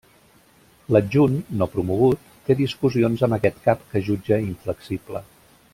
L'adjunt, 0.95 1.35
no 1.61 1.67
promogut, 1.75 2.25
té 2.47 2.57
discussions 2.63 3.25
amb 3.29 3.39
aquest 3.39 3.61
cap 3.69 3.85
que 3.93 4.03
jutja 4.09 4.41
inflexible. 4.47 5.25